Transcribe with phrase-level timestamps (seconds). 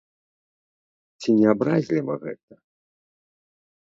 [1.25, 2.53] Ці не абразліва гэта?